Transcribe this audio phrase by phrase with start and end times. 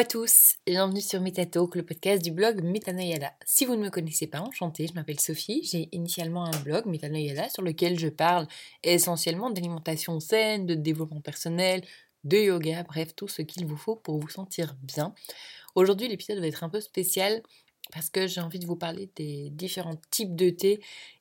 [0.00, 3.34] À tous, bienvenue sur Metatalk, le podcast du blog Metanoyada.
[3.44, 7.50] Si vous ne me connaissez pas, enchantée, je m'appelle Sophie, j'ai initialement un blog Metanoyada
[7.50, 8.46] sur lequel je parle
[8.82, 11.82] essentiellement d'alimentation saine, de développement personnel,
[12.24, 15.14] de yoga, bref, tout ce qu'il vous faut pour vous sentir bien.
[15.74, 17.42] Aujourd'hui, l'épisode va être un peu spécial
[17.92, 20.80] parce que j'ai envie de vous parler des différents types de thé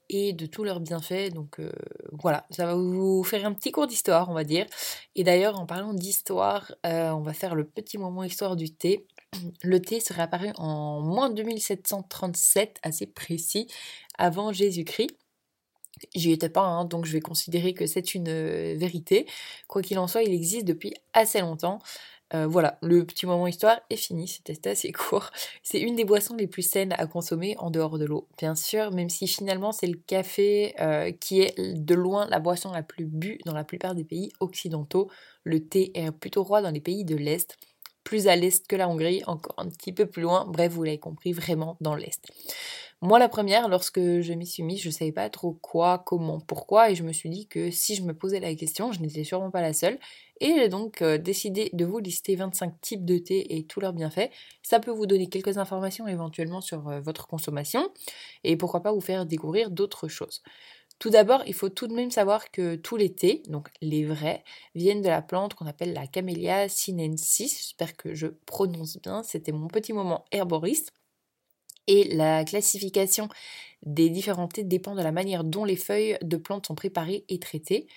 [0.09, 1.33] et de tous leurs bienfaits.
[1.33, 1.71] Donc euh,
[2.11, 4.65] voilà, ça va vous faire un petit cours d'histoire, on va dire.
[5.15, 9.07] Et d'ailleurs, en parlant d'histoire, euh, on va faire le petit moment histoire du thé.
[9.63, 13.67] Le thé serait apparu en moins 2737, assez précis,
[14.17, 15.11] avant Jésus-Christ.
[16.15, 19.27] J'y étais pas, hein, donc je vais considérer que c'est une euh, vérité.
[19.67, 21.79] Quoi qu'il en soit, il existe depuis assez longtemps.
[22.33, 25.31] Euh, voilà, le petit moment histoire est fini, c'était assez court.
[25.63, 28.91] C'est une des boissons les plus saines à consommer en dehors de l'eau, bien sûr,
[28.91, 33.05] même si finalement c'est le café euh, qui est de loin la boisson la plus
[33.05, 35.09] bue dans la plupart des pays occidentaux.
[35.43, 37.57] Le thé est plutôt roi dans les pays de l'Est,
[38.03, 40.99] plus à l'Est que la Hongrie, encore un petit peu plus loin, bref, vous l'avez
[40.99, 42.27] compris, vraiment dans l'Est.
[43.01, 46.41] Moi, la première, lorsque je m'y suis mise, je ne savais pas trop quoi, comment,
[46.41, 49.23] pourquoi, et je me suis dit que si je me posais la question, je n'étais
[49.23, 49.97] sûrement pas la seule,
[50.41, 53.93] et j'ai donc euh, décidé de vous lister 25 types de thé et tous leurs
[53.93, 54.29] bienfaits.
[54.63, 57.89] Ça peut vous donner quelques informations éventuellement sur euh, votre consommation,
[58.43, 60.41] et pourquoi pas vous faire découvrir d'autres choses.
[60.99, 64.43] Tout d'abord, il faut tout de même savoir que tous les thés, donc les vrais,
[64.75, 67.57] viennent de la plante qu'on appelle la Camellia sinensis.
[67.57, 69.23] J'espère que je prononce bien.
[69.23, 70.91] C'était mon petit moment herboriste.
[71.87, 73.27] Et la classification
[73.83, 77.39] des différents thés dépend de la manière dont les feuilles de plantes sont préparées et
[77.39, 77.87] traitées.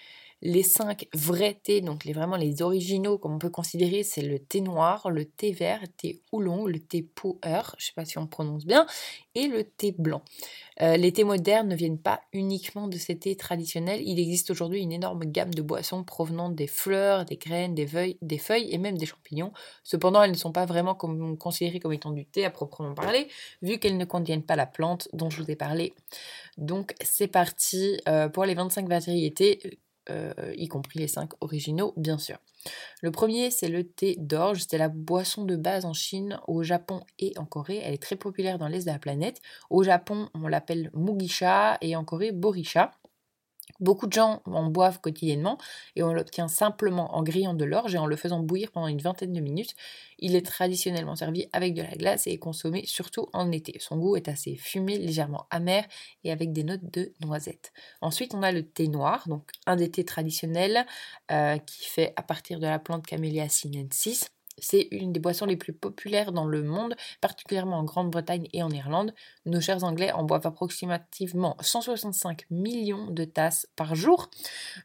[0.45, 4.41] Les cinq vrais thés, donc les, vraiment les originaux, comme on peut considérer, c'est le
[4.41, 8.05] thé noir, le thé vert, le thé oolong, le thé pu'er, je ne sais pas
[8.05, 8.85] si on prononce bien,
[9.37, 10.23] et le thé blanc.
[10.81, 14.03] Euh, les thés modernes ne viennent pas uniquement de ces thés traditionnels.
[14.05, 18.19] Il existe aujourd'hui une énorme gamme de boissons provenant des fleurs, des graines, des feuilles,
[18.21, 19.53] des feuilles et même des champignons.
[19.85, 23.29] Cependant, elles ne sont pas vraiment considérées comme étant du thé à proprement parler,
[23.61, 25.95] vu qu'elles ne contiennent pas la plante dont je vous ai parlé.
[26.59, 29.61] Donc c'est parti euh, pour les 25 variétés
[30.11, 32.39] euh, y compris les cinq originaux, bien sûr.
[33.01, 34.65] Le premier, c'est le thé d'orge.
[34.69, 37.81] C'est la boisson de base en Chine, au Japon et en Corée.
[37.83, 39.41] Elle est très populaire dans l'est de la planète.
[39.71, 42.93] Au Japon, on l'appelle mugisha et en Corée, borisha.
[43.83, 45.59] Beaucoup de gens en boivent quotidiennement
[45.97, 49.01] et on l'obtient simplement en grillant de l'orge et en le faisant bouillir pendant une
[49.01, 49.75] vingtaine de minutes.
[50.19, 53.77] Il est traditionnellement servi avec de la glace et est consommé surtout en été.
[53.81, 55.85] Son goût est assez fumé, légèrement amer
[56.25, 57.73] et avec des notes de noisette.
[58.01, 60.87] Ensuite, on a le thé noir, donc un des thés traditionnels
[61.31, 64.31] euh, qui fait à partir de la plante Camellia sinensis.
[64.59, 68.71] C'est une des boissons les plus populaires dans le monde, particulièrement en Grande-Bretagne et en
[68.71, 69.15] Irlande.
[69.47, 74.31] Nos chers Anglais en boivent approximativement 165 millions de tasses par jour.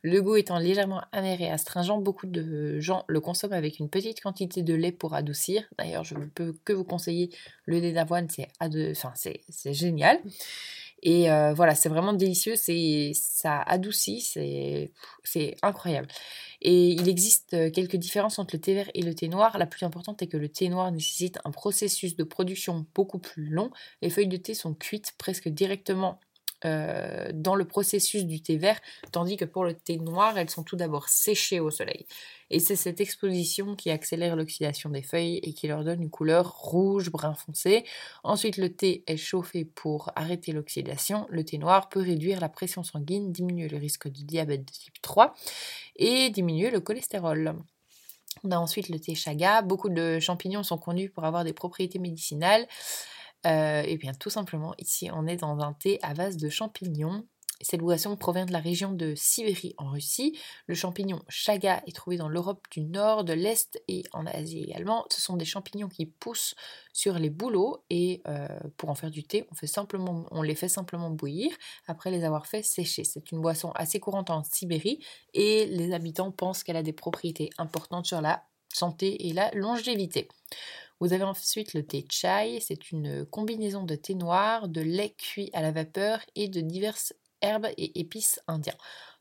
[0.02, 4.22] Le goût étant légèrement amer et astringent, beaucoup de gens le consomment avec une petite
[4.22, 5.64] quantité de lait pour adoucir.
[5.78, 7.30] D'ailleurs, je ne peux que vous conseiller
[7.66, 9.14] le lait d'avoine, c'est enfin,
[9.66, 10.20] génial.
[11.04, 14.22] Et euh, voilà, c'est vraiment délicieux, c'est ça adoucit,
[15.24, 16.08] c'est incroyable.
[16.62, 19.58] Et il existe euh, quelques différences entre le thé vert et le thé noir.
[19.58, 23.48] La plus importante est que le thé noir nécessite un processus de production beaucoup plus
[23.48, 23.70] long.
[24.02, 26.20] Les feuilles de thé sont cuites presque directement
[26.66, 28.80] euh, dans le processus du thé vert,
[29.12, 32.08] tandis que pour le thé noir, elles sont tout d'abord séchées au soleil.
[32.50, 36.58] Et c'est cette exposition qui accélère l'oxydation des feuilles et qui leur donne une couleur
[36.58, 37.84] rouge, brun foncé.
[38.24, 41.28] Ensuite, le thé est chauffé pour arrêter l'oxydation.
[41.30, 45.02] Le thé noir peut réduire la pression sanguine, diminuer le risque de diabète de type
[45.02, 45.36] 3
[45.98, 47.56] et diminuer le cholestérol.
[48.44, 49.62] On a ensuite le thé chaga.
[49.62, 52.68] Beaucoup de champignons sont connus pour avoir des propriétés médicinales.
[53.46, 57.26] Euh, et bien tout simplement, ici on est dans un thé à base de champignons.
[57.62, 60.38] Cette boisson provient de la région de Sibérie en Russie.
[60.68, 65.06] Le champignon chaga est trouvé dans l'Europe du Nord, de l'Est et en Asie également.
[65.10, 66.54] Ce sont des champignons qui poussent
[66.94, 68.48] sur les bouleaux et euh,
[68.78, 71.52] pour en faire du thé, on les fait simplement bouillir
[71.88, 73.04] après les avoir fait sécher.
[73.04, 75.04] C'est une boisson assez courante en Sibérie
[75.34, 80.28] et les habitants pensent qu'elle a des propriétés importantes sur la santé et la longévité.
[81.00, 85.52] Vous avez ensuite le thé chai, c'est une combinaison de thé noir, de lait cuit
[85.54, 88.78] à la vapeur et de diverses herbes et épices indiens.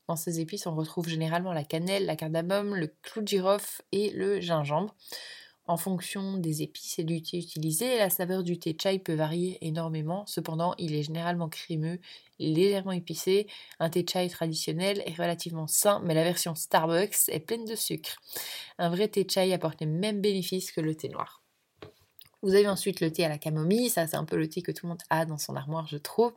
[0.07, 4.09] Dans ces épices, on retrouve généralement la cannelle, la cardamome, le clou de girofle et
[4.09, 4.95] le gingembre.
[5.67, 9.57] En fonction des épices et du thé utilisé, la saveur du thé chai peut varier
[9.61, 10.25] énormément.
[10.25, 11.99] Cependant, il est généralement crémeux,
[12.39, 13.47] légèrement épicé.
[13.79, 18.15] Un thé chai traditionnel est relativement sain, mais la version Starbucks est pleine de sucre.
[18.79, 21.43] Un vrai thé chai apporte les mêmes bénéfices que le thé noir.
[22.47, 24.71] Vous avez ensuite le thé à la camomille, ça c'est un peu le thé que
[24.71, 26.31] tout le monde a dans son armoire je trouve.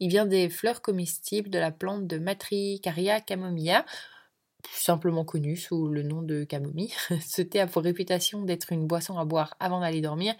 [0.00, 3.86] Il vient des fleurs comestibles de la plante de Matricaria camomilla.
[4.72, 6.92] simplement connu sous le nom de camomille.
[7.24, 10.34] Ce thé a pour réputation d'être une boisson à boire avant d'aller dormir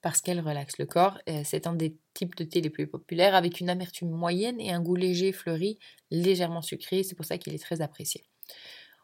[0.00, 1.18] parce qu'elle relaxe le corps.
[1.42, 4.80] C'est un des types de thé les plus populaires avec une amertume moyenne et un
[4.80, 5.80] goût léger fleuri,
[6.12, 7.02] légèrement sucré.
[7.02, 8.22] C'est pour ça qu'il est très apprécié.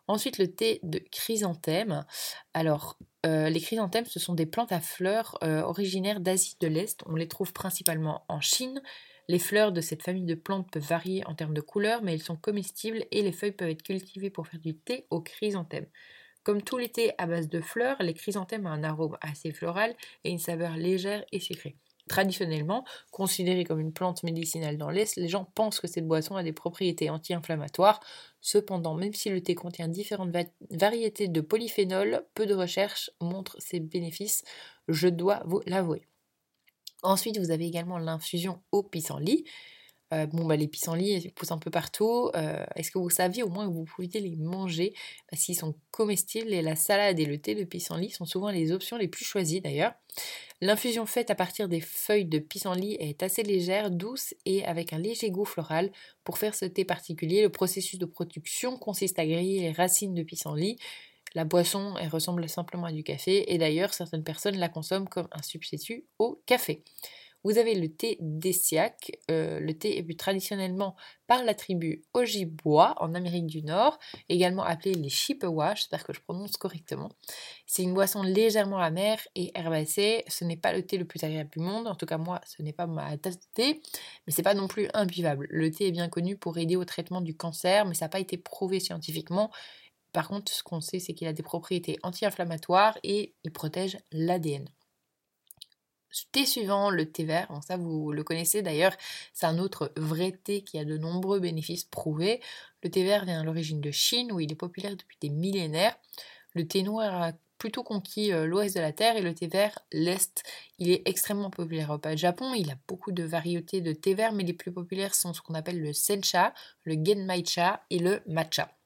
[0.08, 2.04] Ensuite, le thé de chrysanthème.
[2.54, 7.02] Alors, euh, les chrysanthèmes, ce sont des plantes à fleurs euh, originaires d'Asie de l'Est.
[7.06, 8.82] On les trouve principalement en Chine.
[9.28, 12.22] Les fleurs de cette famille de plantes peuvent varier en termes de couleur, mais elles
[12.22, 15.86] sont comestibles et les feuilles peuvent être cultivées pour faire du thé au chrysanthème.
[16.42, 19.94] Comme tous les thés à base de fleurs, les chrysanthèmes ont un arôme assez floral
[20.24, 21.76] et une saveur légère et sucrée.
[22.08, 26.42] Traditionnellement, considérée comme une plante médicinale dans l'Est, les gens pensent que cette boisson a
[26.42, 28.00] des propriétés anti-inflammatoires.
[28.40, 30.34] Cependant, même si le thé contient différentes
[30.70, 34.42] variétés de polyphénols, peu de recherches montrent ses bénéfices,
[34.88, 36.08] je dois vous l'avouer.
[37.02, 39.44] Ensuite, vous avez également l'infusion au pissenlit.
[40.14, 42.30] Euh, bon, bah, les pissenlits, poussent un peu partout.
[42.34, 44.94] Euh, est-ce que vous saviez au moins que vous pouviez les manger?
[45.30, 48.72] Parce qu'ils sont comestibles et la salade et le thé de pissenlit sont souvent les
[48.72, 49.92] options les plus choisies d'ailleurs.
[50.60, 54.98] L'infusion faite à partir des feuilles de pissenlit est assez légère, douce et avec un
[54.98, 55.92] léger goût floral.
[56.24, 60.22] Pour faire ce thé particulier, le processus de production consiste à griller les racines de
[60.22, 60.78] pissenlit.
[61.34, 65.28] La boisson, elle ressemble simplement à du café et d'ailleurs certaines personnes la consomment comme
[65.30, 66.82] un substitut au café.
[67.44, 69.12] Vous avez le thé d'Essiac.
[69.30, 70.96] Euh, le thé est bu traditionnellement
[71.26, 73.98] par la tribu Ojibwa en Amérique du Nord,
[74.28, 77.10] également appelé les Chippewa, j'espère que je prononce correctement.
[77.66, 80.24] C'est une boisson légèrement amère et herbacée.
[80.26, 82.62] Ce n'est pas le thé le plus agréable du monde, en tout cas moi, ce
[82.62, 83.82] n'est pas ma tasse de thé,
[84.26, 85.46] mais c'est pas non plus imbuvable.
[85.50, 88.20] Le thé est bien connu pour aider au traitement du cancer, mais ça n'a pas
[88.20, 89.50] été prouvé scientifiquement.
[90.12, 94.68] Par contre, ce qu'on sait, c'est qu'il a des propriétés anti-inflammatoires et il protège l'ADN
[96.32, 98.96] thé suivant, le thé vert, ça vous le connaissez d'ailleurs,
[99.32, 102.40] c'est un autre vrai thé qui a de nombreux bénéfices prouvés.
[102.82, 105.96] Le thé vert vient à l'origine de Chine où il est populaire depuis des millénaires.
[106.54, 109.78] Le thé noir a plutôt conquis euh, l'ouest de la Terre et le thé vert
[109.92, 110.42] l'est.
[110.78, 112.54] Il est extrêmement populaire au Japon.
[112.54, 115.54] Il a beaucoup de variétés de thé vert, mais les plus populaires sont ce qu'on
[115.54, 116.54] appelle le sencha,
[116.84, 118.77] le genmaicha et le matcha.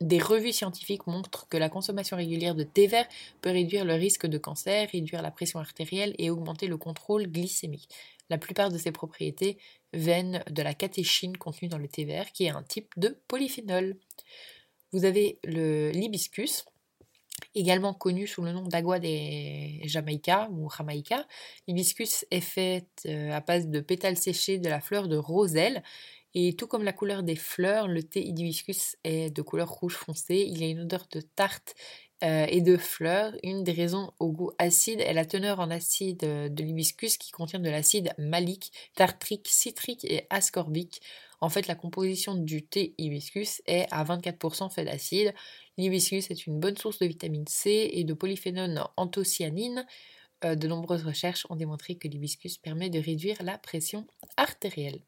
[0.00, 3.06] Des revues scientifiques montrent que la consommation régulière de thé vert
[3.40, 7.88] peut réduire le risque de cancer, réduire la pression artérielle et augmenter le contrôle glycémique.
[8.28, 9.56] La plupart de ces propriétés
[9.92, 13.96] viennent de la catéchine contenue dans le thé vert, qui est un type de polyphénol.
[14.92, 16.64] Vous avez le l'hibiscus,
[17.54, 21.26] également connu sous le nom d'agua des Jamaïca ou Jamaïca.
[21.68, 25.82] L'hibiscus est fait euh, à base de pétales séchés de la fleur de roselle
[26.34, 30.44] et tout comme la couleur des fleurs, le thé hibiscus est de couleur rouge foncé.
[30.48, 31.74] Il a une odeur de tarte
[32.24, 33.34] euh, et de fleurs.
[33.44, 37.30] Une des raisons au goût acide est la teneur en acide euh, de l'hibiscus qui
[37.30, 41.02] contient de l'acide malique, tartrique, citrique et ascorbique.
[41.40, 45.34] En fait, la composition du thé hibiscus est à 24% fait d'acide.
[45.76, 49.86] L'hibiscus est une bonne source de vitamine C et de polyphénol anthocyanine.
[50.44, 54.06] Euh, de nombreuses recherches ont démontré que l'hibiscus permet de réduire la pression
[54.36, 55.00] artérielle.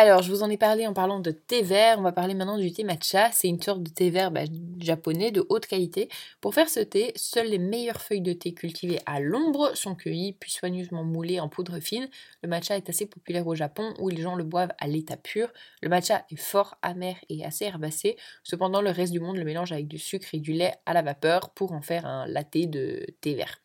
[0.00, 1.96] Alors, je vous en ai parlé en parlant de thé vert.
[1.98, 3.32] On va parler maintenant du thé matcha.
[3.32, 4.42] C'est une sorte de thé vert bah,
[4.78, 6.08] japonais de haute qualité.
[6.40, 10.34] Pour faire ce thé, seules les meilleures feuilles de thé cultivées à l'ombre sont cueillies
[10.34, 12.08] puis soigneusement moulées en poudre fine.
[12.44, 15.48] Le matcha est assez populaire au Japon où les gens le boivent à l'état pur.
[15.82, 18.16] Le matcha est fort amer et assez herbacé.
[18.44, 21.02] Cependant, le reste du monde le mélange avec du sucre et du lait à la
[21.02, 23.58] vapeur pour en faire un latte de thé vert.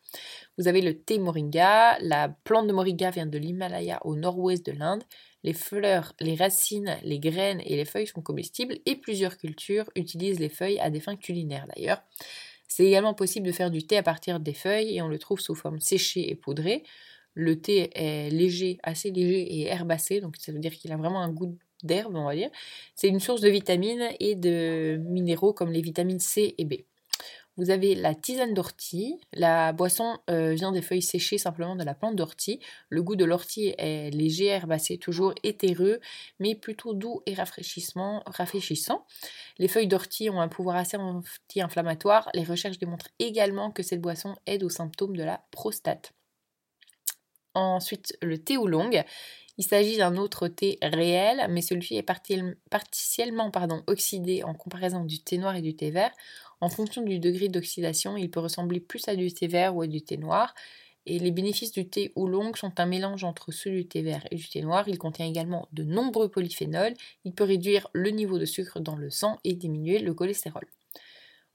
[0.58, 1.98] Vous avez le thé moringa.
[2.00, 5.02] La plante de moringa vient de l'Himalaya au nord-ouest de l'Inde.
[5.42, 10.40] Les fleurs, les racines, les graines et les feuilles sont comestibles et plusieurs cultures utilisent
[10.40, 12.02] les feuilles à des fins culinaires d'ailleurs.
[12.66, 15.40] C'est également possible de faire du thé à partir des feuilles et on le trouve
[15.40, 16.82] sous forme séchée et poudrée.
[17.34, 21.20] Le thé est léger, assez léger et herbacé, donc ça veut dire qu'il a vraiment
[21.20, 22.50] un goût d'herbe, on va dire.
[22.94, 26.74] C'est une source de vitamines et de minéraux comme les vitamines C et B.
[27.56, 29.20] Vous avez la tisane d'ortie.
[29.32, 32.58] La boisson euh, vient des feuilles séchées simplement de la plante d'ortie.
[32.88, 36.00] Le goût de l'ortie est léger, herbacé, toujours éthéreux,
[36.40, 39.06] mais plutôt doux et rafraîchissant.
[39.58, 42.28] Les feuilles d'ortie ont un pouvoir assez anti-inflammatoire.
[42.34, 46.12] Les recherches démontrent également que cette boisson aide aux symptômes de la prostate.
[47.54, 49.04] Ensuite, le thé oolong.
[49.56, 53.50] Il s'agit d'un autre thé réel, mais celui-ci est partiellement
[53.86, 56.10] oxydé en comparaison du thé noir et du thé vert.
[56.60, 59.86] En fonction du degré d'oxydation, il peut ressembler plus à du thé vert ou à
[59.86, 60.54] du thé noir.
[61.06, 64.36] Et les bénéfices du thé oolong sont un mélange entre ceux du thé vert et
[64.36, 64.88] du thé noir.
[64.88, 66.94] Il contient également de nombreux polyphénols.
[67.24, 70.66] Il peut réduire le niveau de sucre dans le sang et diminuer le cholestérol.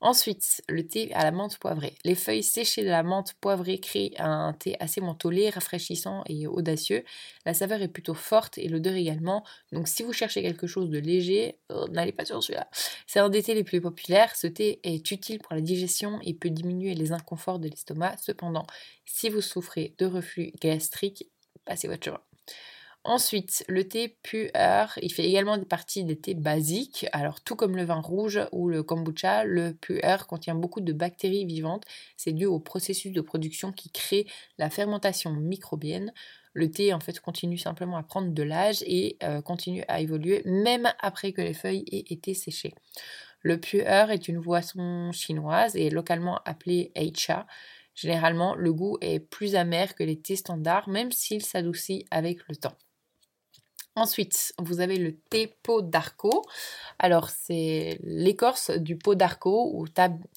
[0.02, 1.94] Ensuite, le thé à la menthe poivrée.
[2.06, 7.04] Les feuilles séchées de la menthe poivrée créent un thé assez mentholé, rafraîchissant et audacieux.
[7.46, 9.44] La saveur est plutôt forte et l'odeur également.
[9.74, 12.70] Donc si vous cherchez quelque chose de léger, euh, n'allez pas sur celui-là.
[13.08, 14.34] C'est un des thés les plus populaires.
[14.38, 18.16] Ce thé est utile pour la digestion et peut diminuer les inconforts de l'estomac.
[18.22, 18.66] Cependant,
[19.04, 21.30] si vous souffrez de reflux gastrique,
[21.66, 22.22] passez votre chemin.
[23.10, 27.08] Ensuite, le thé pu'er, il fait également partie des thés basiques.
[27.12, 31.44] Alors, tout comme le vin rouge ou le kombucha, le pu'er contient beaucoup de bactéries
[31.44, 31.86] vivantes.
[32.18, 34.28] C'est dû au processus de production qui crée
[34.60, 36.14] la fermentation microbienne.
[36.54, 40.44] Le thé, en fait, continue simplement à prendre de l'âge et euh, continue à évoluer
[40.46, 42.76] même après que les feuilles aient été séchées.
[43.42, 47.48] Le pu'er est une boisson chinoise et localement appelée eicha.
[47.96, 52.56] Généralement, le goût est plus amer que les thés standards, même s'il s'adoucit avec le
[52.56, 52.78] temps.
[54.00, 56.46] Ensuite, vous avez le thé pot d'arco.
[57.00, 59.88] Alors, c'est l'écorce du pot d'arco ou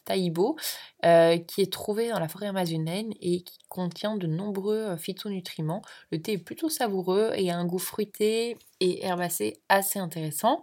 [0.05, 0.57] taïbo
[1.05, 5.83] euh, qui est trouvé dans la forêt amazonienne et qui contient de nombreux euh, phytonutriments.
[6.11, 10.61] Le thé est plutôt savoureux et a un goût fruité et herbacé assez intéressant.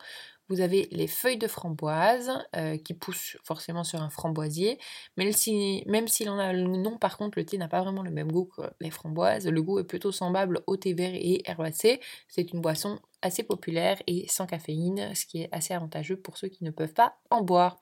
[0.50, 4.80] Vous avez les feuilles de framboise euh, qui poussent forcément sur un framboisier.
[5.16, 8.12] Même s'il même en a le nom, par contre, le thé n'a pas vraiment le
[8.12, 9.48] même goût que les framboises.
[9.48, 12.02] Le goût est plutôt semblable au thé vert et herbacé.
[12.28, 16.48] C'est une boisson assez populaire et sans caféine, ce qui est assez avantageux pour ceux
[16.48, 17.82] qui ne peuvent pas en boire.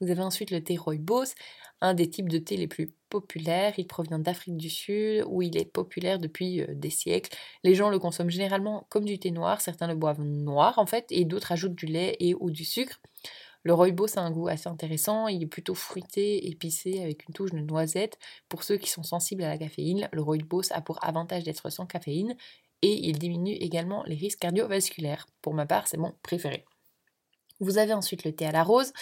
[0.00, 1.34] Vous avez ensuite le thé rooibos,
[1.80, 3.74] un des types de thé les plus populaires.
[3.78, 7.36] Il provient d'Afrique du Sud où il est populaire depuis euh, des siècles.
[7.64, 11.06] Les gens le consomment généralement comme du thé noir, certains le boivent noir en fait
[11.10, 13.00] et d'autres ajoutent du lait et ou du sucre.
[13.64, 17.50] Le rooibos a un goût assez intéressant, il est plutôt fruité, épicé avec une touche
[17.50, 18.18] de noisette.
[18.48, 21.86] Pour ceux qui sont sensibles à la caféine, le rooibos a pour avantage d'être sans
[21.86, 22.36] caféine
[22.82, 25.26] et il diminue également les risques cardiovasculaires.
[25.42, 26.64] Pour ma part, c'est mon préféré.
[27.60, 28.92] Vous avez ensuite le thé à la rose.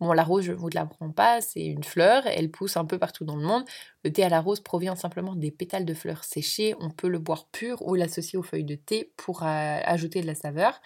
[0.00, 2.98] Bon, la rose, je ne vous l'apprends pas, c'est une fleur, elle pousse un peu
[2.98, 3.64] partout dans le monde.
[4.04, 6.74] Le thé à la rose provient simplement des pétales de fleurs séchées.
[6.80, 10.26] On peut le boire pur ou l'associer aux feuilles de thé pour euh, ajouter de
[10.26, 10.80] la saveur.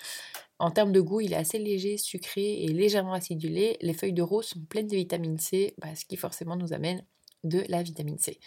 [0.58, 3.76] En termes de goût, il est assez léger, sucré et légèrement acidulé.
[3.80, 7.04] Les feuilles de rose sont pleines de vitamine C, bah, ce qui forcément nous amène
[7.44, 8.40] de la vitamine C.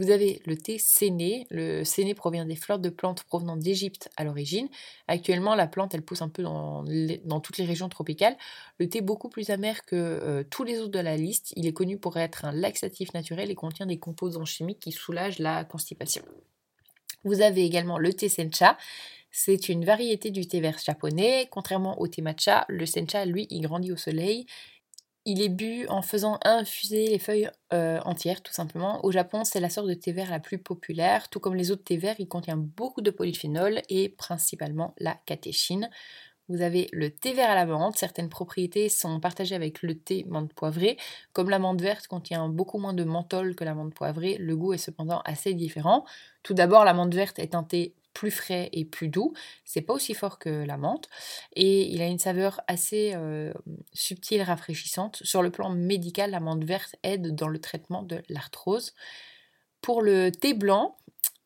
[0.00, 1.46] Vous avez le thé séné.
[1.50, 4.66] Le séné provient des fleurs de plantes provenant d'Égypte à l'origine.
[5.08, 8.34] Actuellement, la plante, elle pousse un peu dans, toutes les régions tropicales.
[8.78, 11.52] Le thé beaucoup plus amer que euh, tous les autres de la liste.
[11.54, 15.38] Il est connu pour être un laxatif naturel et contient des composants chimiques qui soulagent
[15.38, 16.22] la constipation.
[17.24, 18.78] Vous avez également le thé sencha.
[19.30, 21.46] C'est une variété du thé vert japonais.
[21.50, 24.46] Contrairement au thé matcha, le sencha, lui, il grandit au soleil
[25.26, 29.04] il est bu en faisant infuser les feuilles euh, entières, tout simplement.
[29.04, 31.28] Au Japon, c'est la sorte de thé vert la plus populaire.
[31.28, 35.90] Tout comme les autres thés verts, il contient beaucoup de polyphénol et principalement la catéchine.
[36.48, 37.96] Vous avez le thé vert à la menthe.
[37.96, 40.96] Certaines propriétés sont partagées avec le thé menthe poivrée.
[41.32, 44.72] Comme la menthe verte contient beaucoup moins de menthol que la menthe poivrée, le goût
[44.72, 46.04] est cependant assez différent.
[46.42, 49.32] Tout d'abord, la menthe verte est un thé plus frais et plus doux.
[49.64, 51.08] C'est pas aussi fort que la menthe
[51.54, 53.52] et il a une saveur assez euh,
[53.92, 55.20] subtile, rafraîchissante.
[55.22, 58.94] Sur le plan médical, la menthe verte aide dans le traitement de l'arthrose.
[59.80, 60.96] Pour le thé blanc,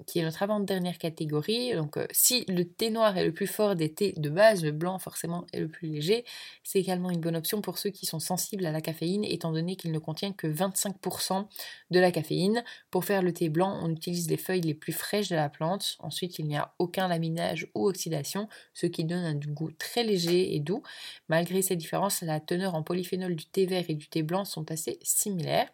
[0.06, 1.74] qui est notre avant-dernière catégorie.
[1.74, 4.72] Donc euh, si le thé noir est le plus fort des thés de base, le
[4.72, 6.24] blanc forcément est le plus léger.
[6.62, 9.76] C'est également une bonne option pour ceux qui sont sensibles à la caféine, étant donné
[9.76, 11.46] qu'il ne contient que 25%
[11.90, 12.64] de la caféine.
[12.90, 15.96] Pour faire le thé blanc, on utilise les feuilles les plus fraîches de la plante.
[16.00, 20.54] Ensuite, il n'y a aucun laminage ou oxydation, ce qui donne un goût très léger
[20.54, 20.82] et doux.
[21.28, 24.70] Malgré ces différences, la teneur en polyphénol du thé vert et du thé blanc sont
[24.70, 25.68] assez similaires.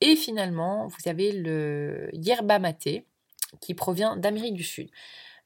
[0.00, 3.04] Et finalement, vous avez le yerba maté
[3.60, 4.90] qui provient d'Amérique du Sud.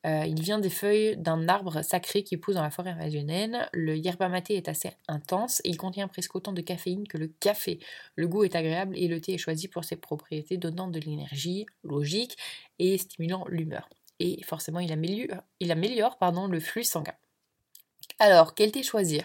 [0.07, 3.67] Euh, il vient des feuilles d'un arbre sacré qui pousse dans la forêt amazonienne.
[3.73, 7.29] Le yerba maté est assez intense et il contient presque autant de caféine que le
[7.29, 7.79] café.
[8.15, 11.65] Le goût est agréable et le thé est choisi pour ses propriétés donnant de l'énergie
[11.83, 12.37] logique
[12.79, 13.89] et stimulant l'humeur.
[14.21, 17.15] Et forcément, il améliore, le flux sanguin.
[18.19, 19.25] Alors, quel thé choisir?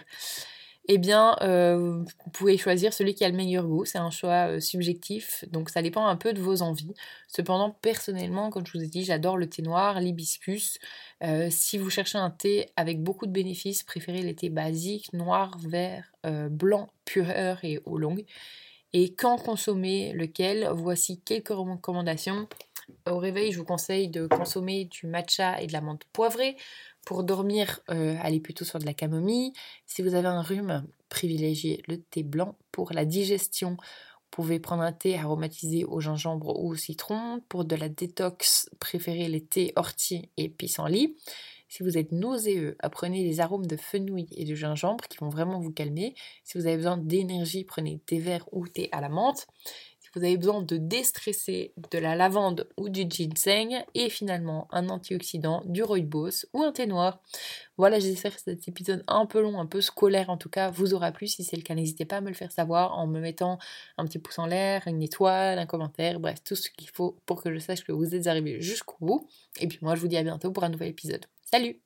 [0.88, 3.84] Eh bien, euh, vous pouvez choisir celui qui a le meilleur goût.
[3.84, 6.94] C'est un choix euh, subjectif, donc ça dépend un peu de vos envies.
[7.28, 10.78] Cependant, personnellement, comme je vous ai dit, j'adore le thé noir, l'hibiscus.
[11.22, 15.56] Euh, si vous cherchez un thé avec beaucoup de bénéfices, préférez les thés basiques, noir,
[15.58, 16.12] vert,
[16.50, 18.24] blanc, pureur et eau longue.
[18.92, 22.48] Et quand consommer lequel Voici quelques recommandations.
[23.08, 26.56] Au réveil, je vous conseille de consommer du matcha et de la menthe poivrée.
[27.04, 29.52] Pour dormir, euh, allez plutôt sur de la camomille.
[29.86, 32.56] Si vous avez un rhume, privilégiez le thé blanc.
[32.72, 37.42] Pour la digestion, vous pouvez prendre un thé aromatisé au gingembre ou au citron.
[37.48, 41.16] Pour de la détox, préférez les thés ortie et pissenlit.
[41.68, 45.60] Si vous êtes nauséeux, apprenez des arômes de fenouil et de gingembre qui vont vraiment
[45.60, 46.14] vous calmer.
[46.42, 49.46] Si vous avez besoin d'énergie, prenez thé vert ou thé à la menthe
[50.14, 55.62] vous avez besoin de déstresser de la lavande ou du ginseng et finalement un antioxydant,
[55.66, 57.22] du rooibos ou un thé noir.
[57.76, 60.94] Voilà, j'espère que cet épisode un peu long, un peu scolaire en tout cas, vous
[60.94, 61.26] aura plu.
[61.26, 63.58] Si c'est le cas, n'hésitez pas à me le faire savoir en me mettant
[63.96, 67.42] un petit pouce en l'air, une étoile, un commentaire, bref, tout ce qu'il faut pour
[67.42, 69.28] que je sache que vous êtes arrivé jusqu'au bout.
[69.60, 71.26] Et puis moi, je vous dis à bientôt pour un nouvel épisode.
[71.42, 71.80] Salut